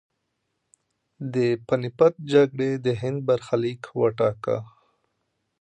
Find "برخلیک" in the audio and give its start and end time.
3.29-3.81